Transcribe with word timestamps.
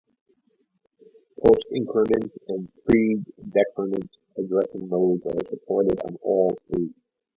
Postincrement 1.37 2.35
and 2.47 2.67
predecrement 2.85 4.09
addressing 4.35 4.89
modes 4.89 5.27
are 5.27 5.45
supported 5.51 5.99
on 6.05 6.17
all 6.23 6.57
three. 6.65 6.91